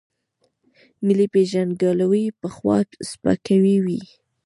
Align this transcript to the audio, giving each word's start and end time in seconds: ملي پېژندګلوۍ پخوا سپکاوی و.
ملي 1.05 1.27
پېژندګلوۍ 1.33 2.25
پخوا 2.39 2.77
سپکاوی 3.09 3.77
و. 3.83 3.87